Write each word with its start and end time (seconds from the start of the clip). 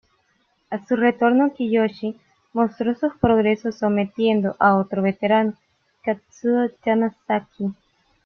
A 0.71 0.83
su 0.83 0.95
retorno, 0.95 1.53
Kiyoshi 1.53 2.19
mostró 2.53 2.95
sus 2.95 3.13
progresos 3.17 3.77
sometiendo 3.77 4.55
a 4.57 4.75
otro 4.77 5.03
veterano, 5.03 5.53
Kazuo 6.03 6.71
Yamazaki. 6.83 7.67